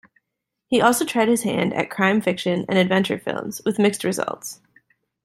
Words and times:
He 0.65 0.81
also 0.81 1.05
tried 1.05 1.27
his 1.27 1.43
hand 1.43 1.75
at 1.75 1.91
crime 1.91 2.21
fiction 2.21 2.65
and 2.67 2.79
adventure 2.79 3.19
films, 3.19 3.61
with 3.67 3.77
mixed 3.77 4.03
results. 4.03 4.59